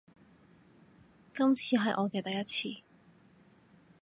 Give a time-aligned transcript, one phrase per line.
[1.31, 2.81] 今次係我嘅第一次